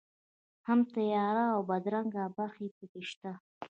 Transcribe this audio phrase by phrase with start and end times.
[0.67, 3.31] هم تیاره او بدرنګه برخې په کې شته.